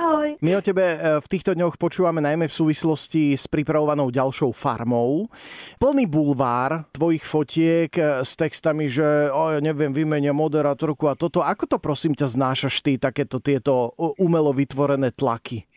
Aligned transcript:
Ahoj. 0.00 0.40
My 0.40 0.56
o 0.56 0.64
tebe 0.64 0.80
e, 0.80 0.98
v 1.20 1.26
týchto 1.28 1.52
dňoch 1.52 1.76
počúvame 1.76 2.24
najmä 2.24 2.48
v 2.48 2.56
súvislosti 2.56 3.36
s 3.36 3.44
pripravovanou 3.44 4.08
ďalšou 4.08 4.48
farmou. 4.56 5.28
Plný 5.76 6.08
bulvár 6.08 6.88
tvojich 6.96 7.20
fotiek 7.20 7.92
e, 8.00 8.24
s 8.24 8.32
textami, 8.32 8.88
že 8.88 9.28
o, 9.28 9.60
neviem, 9.60 9.92
vymenia 9.92 10.32
moderátorku 10.32 11.04
a 11.04 11.12
toto. 11.12 11.44
Ako 11.44 11.68
to 11.68 11.76
prosím 11.76 12.16
ťa 12.16 12.32
znášaš 12.32 12.80
ty, 12.80 12.96
takéto 12.96 13.44
tieto 13.44 13.92
umelo 14.16 14.56
vytvorené 14.56 15.12
tlaky? 15.12 15.68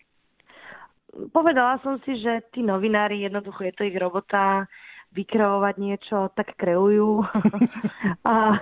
Povedala 1.36 1.84
som 1.84 2.00
si, 2.08 2.16
že 2.16 2.48
tí 2.56 2.64
novinári, 2.64 3.28
jednoducho 3.28 3.68
je 3.68 3.74
to 3.76 3.84
ich 3.84 3.98
robota, 4.00 4.72
vykreovať 5.12 5.76
niečo, 5.76 6.32
tak 6.32 6.56
kreujú. 6.56 7.28
a 8.32 8.56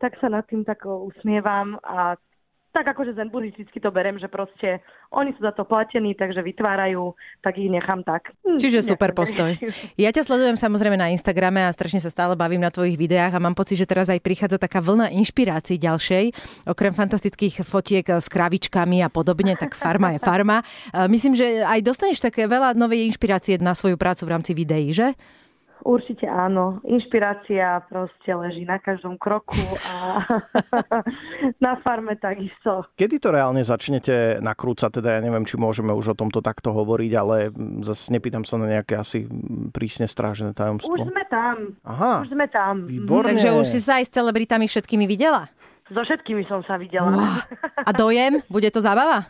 tak 0.00 0.16
sa 0.24 0.32
nad 0.32 0.48
tým 0.48 0.64
tak 0.64 0.88
usmievam 0.88 1.76
a 1.84 2.16
tak 2.72 2.88
akože 2.88 3.12
zen 3.12 3.28
buddhisticky 3.28 3.78
to 3.78 3.92
berem, 3.92 4.16
že 4.16 4.32
proste 4.32 4.80
oni 5.12 5.36
sú 5.36 5.44
za 5.44 5.52
to 5.52 5.68
platení, 5.68 6.16
takže 6.16 6.40
vytvárajú, 6.40 7.12
tak 7.44 7.60
ich 7.60 7.68
nechám 7.68 8.00
tak. 8.00 8.32
Hm, 8.42 8.56
Čiže 8.56 8.80
super 8.80 9.12
postoj. 9.12 9.54
Ja 10.00 10.08
ťa 10.08 10.24
sledujem 10.24 10.56
samozrejme 10.56 10.96
na 10.96 11.12
Instagrame 11.12 11.68
a 11.68 11.70
strašne 11.70 12.00
sa 12.00 12.08
stále 12.08 12.32
bavím 12.32 12.64
na 12.64 12.72
tvojich 12.72 12.96
videách 12.96 13.36
a 13.36 13.42
mám 13.44 13.52
pocit, 13.52 13.76
že 13.76 13.86
teraz 13.86 14.08
aj 14.08 14.24
prichádza 14.24 14.56
taká 14.56 14.80
vlna 14.80 15.12
inšpirácií 15.12 15.76
ďalšej. 15.76 16.32
Okrem 16.64 16.96
fantastických 16.96 17.60
fotiek 17.62 18.08
s 18.08 18.26
kravičkami 18.32 19.04
a 19.04 19.12
podobne, 19.12 19.52
tak 19.54 19.76
farma 19.76 20.16
je 20.16 20.20
farma. 20.24 20.64
Myslím, 21.12 21.36
že 21.36 21.60
aj 21.60 21.84
dostaneš 21.84 22.24
také 22.24 22.48
veľa 22.48 22.72
novej 22.72 23.04
inšpirácie 23.12 23.60
na 23.60 23.76
svoju 23.76 24.00
prácu 24.00 24.24
v 24.24 24.32
rámci 24.32 24.52
videí, 24.56 24.90
že? 24.96 25.12
Určite 25.82 26.30
áno. 26.30 26.78
Inšpirácia 26.86 27.82
proste 27.90 28.30
leží 28.30 28.62
na 28.62 28.78
každom 28.78 29.18
kroku 29.18 29.58
a 29.82 30.22
na 31.64 31.74
farme 31.82 32.14
takisto. 32.14 32.86
Kedy 32.94 33.18
to 33.18 33.28
reálne 33.34 33.66
začnete 33.66 34.38
nakrúcať? 34.38 35.02
Teda 35.02 35.18
ja 35.18 35.20
neviem, 35.20 35.42
či 35.42 35.58
môžeme 35.58 35.90
už 35.90 36.14
o 36.14 36.18
tomto 36.18 36.38
takto 36.38 36.70
hovoriť, 36.70 37.12
ale 37.18 37.50
zase 37.82 38.14
nepýtam 38.14 38.46
sa 38.46 38.62
na 38.62 38.70
nejaké 38.70 38.94
asi 38.94 39.26
prísne 39.74 40.06
strážené 40.06 40.54
tajomstvo. 40.54 40.94
Už 40.94 41.10
sme 41.10 41.24
tam. 41.26 41.74
Aha. 41.82 42.22
Už 42.22 42.30
sme 42.30 42.46
tam. 42.46 42.86
Výborné. 42.86 43.34
Takže 43.34 43.48
už 43.58 43.66
si 43.66 43.80
sa 43.82 43.98
aj 43.98 44.06
s 44.06 44.10
celebritami 44.14 44.70
všetkými 44.70 45.04
videla? 45.10 45.50
So 45.90 46.00
všetkými 46.00 46.46
som 46.46 46.62
sa 46.64 46.78
videla. 46.78 47.10
Wow. 47.10 47.42
A 47.84 47.90
dojem? 47.90 48.40
Bude 48.46 48.70
to 48.70 48.78
zábava? 48.78 49.28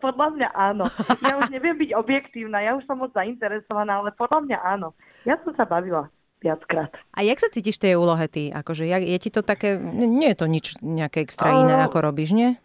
Podľa 0.00 0.28
mňa 0.34 0.48
áno. 0.52 0.84
Ja 1.24 1.38
už 1.40 1.48
neviem 1.48 1.76
byť 1.78 1.90
objektívna, 1.96 2.60
ja 2.60 2.76
už 2.76 2.84
som 2.84 3.00
moc 3.00 3.12
zainteresovaná, 3.16 4.02
ale 4.02 4.10
podľa 4.14 4.40
mňa 4.44 4.58
áno. 4.62 4.92
Ja 5.24 5.40
som 5.42 5.52
sa 5.56 5.64
bavila 5.64 6.08
viackrát. 6.44 6.92
A 7.16 7.24
jak 7.24 7.40
sa 7.40 7.48
cítiš 7.48 7.80
tej 7.80 7.96
úlohe 7.96 8.28
ty? 8.28 8.52
Akože, 8.52 8.84
je 8.84 9.18
ti 9.18 9.32
to 9.32 9.40
také, 9.40 9.80
nie 9.80 10.28
je 10.32 10.38
to 10.38 10.46
nič 10.46 10.76
nejaké 10.84 11.24
extra 11.24 11.56
iné, 11.56 11.80
uh, 11.80 11.88
ako 11.88 12.04
robíš, 12.04 12.36
nie? 12.36 12.60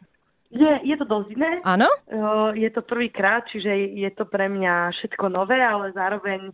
Je, 0.52 0.72
je 0.84 0.96
to 1.00 1.06
dosť 1.08 1.30
iné. 1.40 1.52
Áno? 1.64 1.88
Uh, 2.12 2.52
je 2.60 2.68
to 2.76 2.84
prvýkrát, 2.84 3.48
čiže 3.48 3.72
je 3.72 4.10
to 4.12 4.28
pre 4.28 4.52
mňa 4.52 4.92
všetko 5.00 5.32
nové, 5.32 5.64
ale 5.64 5.96
zároveň 5.96 6.52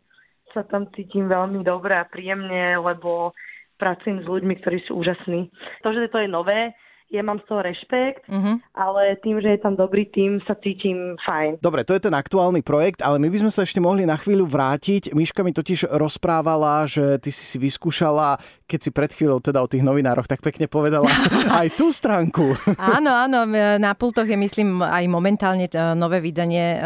sa 0.53 0.61
tam 0.69 0.85
cítim 0.93 1.25
veľmi 1.27 1.66
dobre 1.66 1.97
a 1.97 2.07
príjemne, 2.07 2.77
lebo 2.79 3.33
pracujem 3.75 4.23
s 4.23 4.27
ľuďmi, 4.29 4.53
ktorí 4.61 4.85
sú 4.88 5.01
úžasní. 5.01 5.51
To, 5.83 5.91
že 5.91 6.07
to 6.07 6.23
je 6.23 6.29
nové, 6.31 6.71
ja 7.13 7.21
mám 7.21 7.37
z 7.41 7.45
toho 7.45 7.61
rešpekt, 7.61 8.25
uh-huh. 8.25 8.57
ale 8.73 9.15
tým, 9.21 9.37
že 9.37 9.55
je 9.55 9.59
tam 9.61 9.77
dobrý 9.77 10.09
tým, 10.09 10.41
sa 10.43 10.57
cítim 10.57 11.15
fajn. 11.21 11.61
Dobre, 11.61 11.85
to 11.85 11.93
je 11.93 12.01
ten 12.01 12.15
aktuálny 12.17 12.65
projekt, 12.65 13.05
ale 13.05 13.21
my 13.21 13.29
by 13.29 13.45
sme 13.45 13.51
sa 13.53 13.61
ešte 13.61 13.77
mohli 13.77 14.09
na 14.09 14.17
chvíľu 14.17 14.49
vrátiť. 14.49 15.13
Miška 15.13 15.45
mi 15.45 15.53
totiž 15.53 15.87
rozprávala, 15.95 16.89
že 16.89 17.21
ty 17.21 17.29
si 17.29 17.45
si 17.45 17.57
vyskúšala, 17.61 18.41
keď 18.65 18.79
si 18.81 18.89
pred 18.89 19.11
chvíľou 19.13 19.37
teda 19.39 19.61
o 19.61 19.69
tých 19.69 19.85
novinároch 19.85 20.25
tak 20.25 20.41
pekne 20.41 20.65
povedala, 20.65 21.07
aj 21.61 21.77
tú 21.77 21.93
stránku. 21.93 22.57
áno, 22.75 23.11
áno, 23.13 23.45
na 23.77 23.91
pultoch 23.93 24.27
je 24.27 24.35
myslím 24.35 24.81
aj 24.81 25.05
momentálne 25.05 25.69
nové 25.93 26.19
vydanie 26.19 26.75
e, 26.75 26.79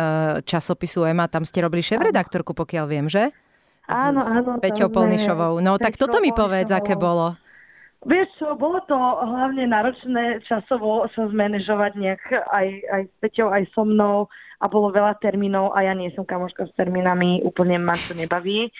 časopisu 0.44 1.08
EMA, 1.08 1.32
tam 1.32 1.48
ste 1.48 1.64
robili 1.64 1.82
šéf-redaktorku, 1.82 2.52
pokiaľ 2.52 2.86
viem, 2.86 3.08
že? 3.08 3.32
Áno, 3.90 4.22
áno. 4.22 4.62
S 4.62 4.62
Peťou 4.62 4.94
Polnišovou. 4.94 5.58
No 5.66 5.82
tak 5.82 5.98
toto 5.98 6.22
mi 6.22 6.30
povedz, 6.30 6.70
aké 6.70 6.94
bolo. 6.94 7.34
Vieš 8.00 8.32
čo, 8.40 8.56
bolo 8.56 8.80
to 8.88 8.96
hlavne 8.96 9.68
náročné 9.68 10.40
časovo 10.48 11.04
sa 11.12 11.28
zmanéžovať 11.28 12.00
nejak 12.00 12.24
aj, 12.32 12.68
aj 12.96 13.02
s 13.12 13.14
Peťou, 13.20 13.52
aj 13.52 13.68
so 13.76 13.84
mnou 13.84 14.32
a 14.60 14.66
bolo 14.72 14.92
veľa 14.92 15.20
termínov 15.20 15.76
a 15.76 15.84
ja 15.84 15.92
nie 15.92 16.08
som 16.16 16.24
kamoška 16.24 16.68
s 16.68 16.74
termínami, 16.80 17.44
úplne 17.44 17.76
ma 17.76 18.00
to 18.00 18.16
nebaví 18.16 18.72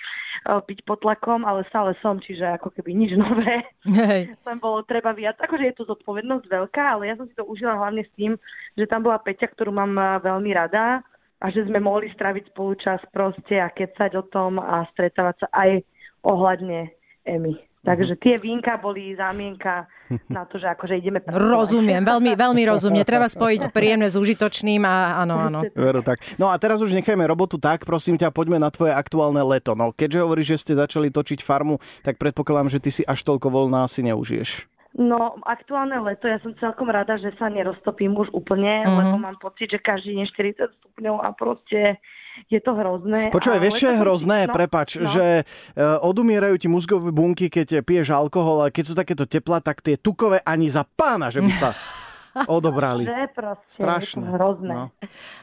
uh, 0.48 0.64
byť 0.64 0.80
pod 0.88 1.04
tlakom, 1.04 1.44
ale 1.44 1.68
stále 1.68 1.96
som, 2.00 2.20
čiže 2.20 2.48
ako 2.60 2.72
keby 2.76 2.96
nič 2.96 3.12
nové. 3.20 3.64
Hej. 3.92 4.36
Tam 4.48 4.60
bolo 4.64 4.88
treba 4.88 5.12
viac, 5.12 5.36
akože 5.40 5.68
je 5.68 5.76
to 5.76 5.84
zodpovednosť 5.92 6.46
veľká, 6.48 6.84
ale 6.96 7.12
ja 7.12 7.20
som 7.20 7.28
si 7.28 7.36
to 7.36 7.44
užila 7.44 7.76
hlavne 7.76 8.08
s 8.08 8.12
tým, 8.16 8.40
že 8.80 8.88
tam 8.88 9.04
bola 9.04 9.20
Peťa, 9.20 9.52
ktorú 9.52 9.76
mám 9.76 10.24
veľmi 10.24 10.52
rada 10.56 11.04
a 11.40 11.46
že 11.52 11.68
sme 11.68 11.84
mohli 11.84 12.12
straviť 12.12 12.52
spolu 12.52 12.76
čas 12.80 13.04
proste 13.12 13.60
a 13.60 13.72
kecať 13.72 14.16
o 14.20 14.24
tom 14.28 14.60
a 14.60 14.88
stretávať 14.96 15.44
sa 15.44 15.48
aj 15.56 15.84
ohľadne 16.24 16.92
Emy. 17.28 17.69
Takže 17.80 18.20
tie 18.20 18.36
vínka 18.36 18.76
boli 18.76 19.16
zámienka 19.16 19.88
na 20.28 20.44
to, 20.44 20.60
že 20.60 20.68
akože 20.68 21.00
ideme... 21.00 21.24
Rozumiem, 21.32 22.04
veľmi, 22.04 22.36
veľmi 22.36 22.64
rozumne. 22.68 23.08
Treba 23.08 23.32
spojiť 23.32 23.72
príjemné 23.72 24.12
s 24.12 24.20
užitočným 24.20 24.84
a 24.84 25.24
áno, 25.24 25.40
áno. 25.40 25.60
Veru 25.72 26.04
tak. 26.04 26.20
No 26.36 26.52
a 26.52 26.60
teraz 26.60 26.84
už 26.84 26.92
nechajme 26.92 27.24
robotu 27.24 27.56
tak, 27.56 27.88
prosím 27.88 28.20
ťa, 28.20 28.36
poďme 28.36 28.60
na 28.60 28.68
tvoje 28.68 28.92
aktuálne 28.92 29.40
leto. 29.48 29.80
No 29.80 29.96
keďže 29.96 30.20
hovoríš, 30.28 30.48
že 30.56 30.62
ste 30.68 30.74
začali 30.76 31.08
točiť 31.08 31.40
farmu, 31.40 31.80
tak 32.04 32.20
predpokladám, 32.20 32.68
že 32.68 32.84
ty 32.84 32.92
si 32.92 33.04
až 33.08 33.24
toľko 33.24 33.48
voľná 33.48 33.88
asi 33.88 34.04
neužiješ. 34.04 34.68
No, 35.00 35.38
aktuálne 35.46 36.02
leto, 36.02 36.26
ja 36.26 36.42
som 36.42 36.52
celkom 36.58 36.90
rada, 36.90 37.16
že 37.22 37.32
sa 37.38 37.48
neroztopím 37.48 38.18
už 38.18 38.34
úplne, 38.34 38.84
mm-hmm. 38.84 38.98
lebo 38.98 39.16
mám 39.22 39.38
pocit, 39.40 39.70
že 39.70 39.80
každý 39.80 40.18
deň 40.18 40.28
40 40.66 40.76
stupňov 40.82 41.16
a 41.22 41.30
proste 41.38 42.02
je 42.48 42.60
to 42.64 42.72
hrozné. 42.72 43.34
Počúvaj, 43.34 43.60
vieš, 43.60 43.84
čo 43.84 43.88
je 43.92 43.98
hrozné? 44.00 44.48
No, 44.48 44.56
Prepač, 44.56 44.96
no. 44.96 45.10
že 45.10 45.44
uh, 45.44 46.00
odumierajú 46.00 46.56
ti 46.56 46.72
mozgové 46.72 47.12
bunky, 47.12 47.52
keď 47.52 47.84
piješ 47.84 48.16
alkohol, 48.16 48.64
ale 48.64 48.72
keď 48.72 48.84
sú 48.88 48.94
takéto 48.96 49.28
teplá, 49.28 49.60
tak 49.60 49.84
tie 49.84 50.00
tukové 50.00 50.40
ani 50.48 50.72
za 50.72 50.88
pána, 50.88 51.28
že 51.28 51.44
by 51.44 51.52
sa 51.52 51.76
odobrali. 52.48 53.04
Že 53.10 53.28
proste, 53.36 53.80
Strašné. 53.82 54.24
Je 54.24 54.32
to 54.32 54.36
hrozné. 54.38 54.74
No. 54.74 54.84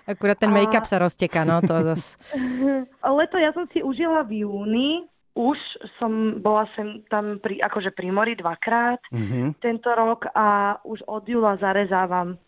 Akurát 0.07 0.39
ten 0.39 0.53
make-up 0.55 0.87
a... 0.87 0.91
sa 0.91 0.97
rozteká, 1.03 1.45
no 1.45 1.61
to 1.61 1.75
zas. 1.93 2.17
Leto 3.21 3.37
ja 3.37 3.53
som 3.53 3.69
si 3.75 3.83
užila 3.83 4.25
v 4.25 4.47
júni, 4.47 5.05
už 5.37 5.61
som 6.01 6.41
bola 6.41 6.65
sem 6.73 7.05
tam 7.13 7.37
pri, 7.45 7.61
akože 7.61 7.93
pri 7.93 8.09
mori 8.09 8.33
dvakrát 8.41 9.05
mm-hmm. 9.13 9.61
tento 9.61 9.93
rok 9.93 10.33
a 10.33 10.81
už 10.81 11.05
od 11.05 11.29
júla 11.29 11.61
zarezávam. 11.61 12.41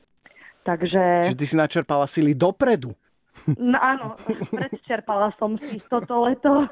Takže... 0.64 1.28
Čiže 1.28 1.41
ty 1.41 1.47
si 1.48 1.56
načerpala 1.56 2.08
sily 2.08 2.32
dopredu. 2.32 2.97
No 3.56 3.78
áno, 3.78 4.16
predčerpala 4.50 5.32
som 5.38 5.56
si 5.59 5.78
toto 5.87 6.26
leto, 6.26 6.66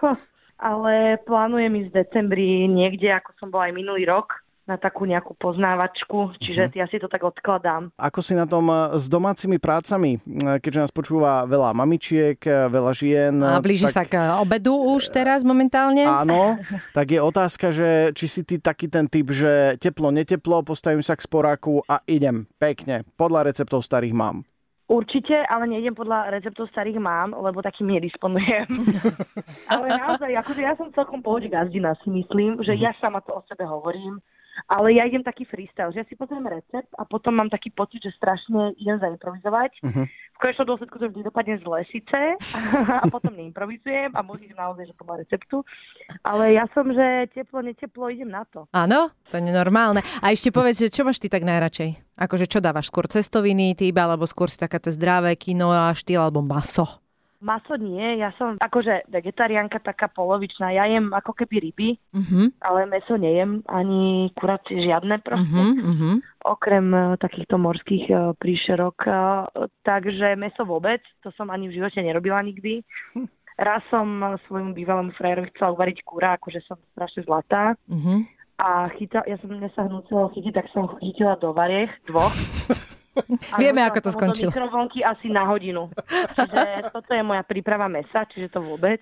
ale 0.57 1.21
plánujem 1.29 1.85
ísť 1.85 1.91
v 1.93 1.99
decembri 2.01 2.49
niekde, 2.67 3.13
ako 3.13 3.31
som 3.37 3.49
bola 3.53 3.69
aj 3.69 3.75
minulý 3.77 4.09
rok 4.09 4.47
na 4.67 4.75
takú 4.75 5.07
nejakú 5.07 5.39
poznávačku, 5.39 6.35
čiže 6.43 6.69
uh-huh. 6.69 6.79
ja 6.83 6.87
si 6.91 6.99
to 6.99 7.07
tak 7.07 7.23
odkladám. 7.23 7.95
Ako 7.95 8.19
si 8.19 8.35
na 8.35 8.51
tom 8.51 8.67
eh, 8.67 8.99
s 8.99 9.07
domácimi 9.07 9.63
prácami, 9.63 10.19
eh, 10.19 10.59
keďže 10.59 10.83
nás 10.83 10.93
počúva 10.93 11.47
veľa 11.47 11.71
mamičiek, 11.71 12.37
eh, 12.43 12.67
veľa 12.67 12.93
žien. 12.93 13.35
A 13.47 13.63
blíži 13.63 13.87
tak... 13.87 13.95
sa 13.95 14.03
k 14.05 14.15
obedu 14.43 14.75
už 14.75 15.15
teraz 15.15 15.47
momentálne? 15.47 16.03
Áno, 16.03 16.59
tak 16.99 17.15
je 17.15 17.21
otázka, 17.23 17.71
že 17.71 18.11
či 18.19 18.27
si 18.27 18.43
ty 18.43 18.59
taký 18.59 18.91
ten 18.91 19.07
typ, 19.07 19.31
že 19.31 19.79
teplo, 19.79 20.11
neteplo, 20.11 20.67
postavím 20.67 21.01
sa 21.01 21.15
k 21.15 21.23
sporáku 21.23 21.87
a 21.87 22.03
idem 22.11 22.51
pekne, 22.59 23.07
podľa 23.15 23.55
receptov 23.55 23.87
starých 23.87 24.19
mám. 24.19 24.43
Určite, 24.87 25.35
ale 25.51 25.67
nejdem 25.67 25.99
podľa 25.99 26.31
receptov 26.31 26.71
starých 26.71 27.03
mám, 27.03 27.35
lebo 27.35 27.59
takým 27.59 27.91
nedisponujem. 27.91 28.71
ale 29.73 29.87
naozaj, 29.99 30.31
akože 30.31 30.63
ja 30.63 30.79
som 30.79 30.95
celkom 30.95 31.27
pohode 31.27 31.51
gazdina, 31.51 31.99
si 32.07 32.09
myslím, 32.15 32.63
že 32.63 32.79
ja 32.79 32.95
sama 33.03 33.19
to 33.27 33.35
o 33.35 33.43
sebe 33.51 33.67
hovorím 33.67 34.23
ale 34.65 34.97
ja 34.97 35.05
idem 35.05 35.21
taký 35.21 35.45
freestyle, 35.45 35.93
že 35.93 36.01
ja 36.03 36.07
si 36.09 36.17
pozriem 36.17 36.49
recept 36.49 36.89
a 36.97 37.05
potom 37.05 37.37
mám 37.37 37.53
taký 37.53 37.69
pocit, 37.71 38.01
že 38.01 38.17
strašne 38.17 38.73
idem 38.81 38.97
zaimprovizovať. 38.97 39.73
Uh-huh. 39.85 40.05
V 40.09 40.39
konečnom 40.41 40.69
dôsledku 40.69 40.97
to 41.01 41.09
vždy 41.09 41.23
dopadne 41.25 41.57
zle 41.61 41.81
síce 41.89 42.19
a 43.03 43.05
potom 43.09 43.33
neimprovizujem 43.37 44.13
a 44.17 44.21
môžem 44.21 44.53
naozaj, 44.53 44.89
že 44.89 44.95
podľa 44.97 45.25
receptu. 45.25 45.65
Ale 46.25 46.57
ja 46.57 46.69
som, 46.73 46.89
že 46.89 47.31
teplo, 47.33 47.61
neteplo, 47.65 48.13
idem 48.13 48.33
na 48.33 48.45
to. 48.49 48.69
Áno, 48.73 49.13
to 49.33 49.41
je 49.41 49.49
normálne. 49.49 50.01
A 50.21 50.33
ešte 50.33 50.53
povedz, 50.53 50.81
že 50.81 50.93
čo 50.93 51.05
máš 51.05 51.21
ty 51.21 51.29
tak 51.29 51.45
najradšej? 51.45 52.17
Akože 52.17 52.49
čo 52.49 52.65
dávaš? 52.65 52.89
Skôr 52.89 53.09
cestoviny, 53.09 53.77
ty 53.77 53.93
iba, 53.93 54.09
alebo 54.09 54.25
skôr 54.25 54.49
si 54.49 54.57
taká 54.57 54.81
zdravé 54.81 55.37
kino 55.37 55.73
a 55.73 55.93
štýl, 55.93 56.21
alebo 56.21 56.41
maso? 56.41 57.06
Maso 57.41 57.77
nie, 57.77 58.21
ja 58.21 58.33
som 58.41 58.57
akože 58.57 59.07
vegetariánka 59.13 59.79
taká 59.85 60.09
polovičná. 60.09 60.73
Ja 60.73 60.89
jem 60.89 61.13
ako 61.13 61.37
keby 61.37 61.69
ryby, 61.69 61.89
uh-huh. 62.17 62.49
ale 62.65 62.89
meso 62.89 63.21
nejem, 63.21 63.61
ani 63.69 64.33
kuracie 64.33 64.81
žiadne 64.81 65.21
proste. 65.21 65.45
Uh-huh, 65.53 65.93
uh-huh. 65.93 66.15
Okrem 66.49 66.87
uh, 66.93 67.15
takýchto 67.21 67.61
morských 67.61 68.07
uh, 68.09 68.33
príšerok. 68.41 68.97
Uh, 69.05 69.69
takže 69.85 70.33
meso 70.41 70.65
vôbec, 70.65 71.05
to 71.21 71.29
som 71.37 71.53
ani 71.53 71.69
v 71.69 71.77
živote 71.77 72.01
nerobila 72.01 72.41
nikdy. 72.41 72.81
Raz 73.57 73.81
som 73.89 74.37
svojmu 74.49 74.77
bývalému 74.77 75.13
frajerovi 75.17 75.49
chcela 75.57 75.73
uvariť 75.73 76.05
kúra, 76.05 76.37
akože 76.37 76.61
som 76.69 76.77
strašne 76.93 77.25
zlatá. 77.25 77.77
Uh-huh. 77.89 78.25
A 78.57 78.89
chyta, 78.97 79.21
ja 79.29 79.37
som 79.37 79.53
mne 79.53 79.69
sa 79.77 79.85
hnúcela 79.85 80.33
chytiť, 80.33 80.53
tak 80.57 80.73
som 80.73 80.89
chytila 80.97 81.37
do 81.37 81.53
variech, 81.53 81.93
dvoch. 82.09 82.33
A 83.53 83.57
Vieme, 83.57 83.81
ako 83.83 83.99
to 84.05 84.11
skončilo. 84.13 84.51
Do 84.53 84.57
mikrovlnky 84.57 85.01
asi 85.01 85.33
na 85.33 85.49
hodinu. 85.49 85.89
Čiže 86.37 86.93
toto 86.93 87.11
je 87.17 87.23
moja 87.25 87.43
príprava 87.43 87.89
mesa, 87.89 88.29
čiže 88.29 88.53
to 88.53 88.61
vôbec. 88.61 89.01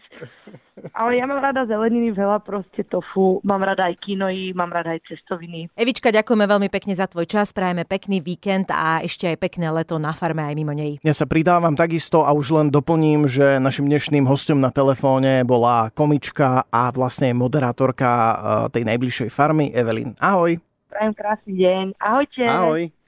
Ale 0.91 1.19
ja 1.19 1.25
mám 1.27 1.39
rada 1.39 1.63
zeleniny, 1.67 2.11
veľa 2.11 2.43
proste 2.43 2.83
tofu, 2.87 3.39
mám 3.47 3.63
rada 3.63 3.87
aj 3.87 3.95
kinoi, 4.03 4.55
mám 4.59 4.75
rada 4.75 4.95
aj 4.95 5.07
cestoviny. 5.07 5.71
Evička, 5.79 6.11
ďakujeme 6.11 6.47
veľmi 6.51 6.69
pekne 6.71 6.95
za 6.99 7.07
tvoj 7.07 7.31
čas, 7.31 7.55
prajeme 7.55 7.87
pekný 7.87 8.19
víkend 8.19 8.71
a 8.75 8.99
ešte 9.03 9.31
aj 9.31 9.39
pekné 9.39 9.71
leto 9.71 9.99
na 10.03 10.11
farme 10.11 10.43
aj 10.43 10.55
mimo 10.59 10.75
nej. 10.75 10.99
Ja 11.07 11.15
sa 11.15 11.31
pridávam 11.31 11.79
takisto 11.79 12.27
a 12.27 12.35
už 12.35 12.55
len 12.59 12.69
doplním, 12.75 13.31
že 13.31 13.63
našim 13.63 13.87
dnešným 13.87 14.27
hostom 14.27 14.59
na 14.59 14.75
telefóne 14.75 15.47
bola 15.47 15.95
komička 15.95 16.67
a 16.71 16.91
vlastne 16.91 17.31
moderátorka 17.35 18.11
eh, 18.11 18.35
tej 18.75 18.83
najbližšej 18.91 19.29
farmy 19.31 19.71
Evelyn. 19.71 20.19
Ahoj. 20.19 20.59
Prajem 20.91 21.15
krásny 21.15 21.53
deň. 21.59 21.85
Ahojte. 21.99 22.43
Ahoj. 22.47 22.95